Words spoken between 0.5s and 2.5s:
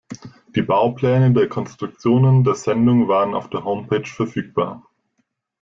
Die Baupläne der Konstruktionen